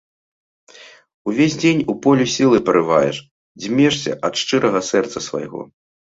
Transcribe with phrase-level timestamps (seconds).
[1.31, 3.15] Увесь дзень у полі сілы парываеш,
[3.65, 5.61] дзьмешся ад шчырага сэрца свайго.